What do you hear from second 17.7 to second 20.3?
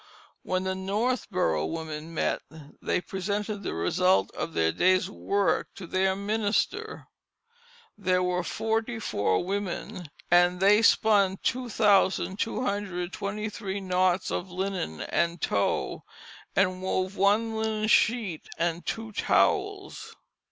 sheet and two towels.